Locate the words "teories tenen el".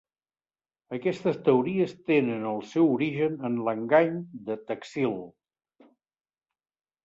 1.47-2.65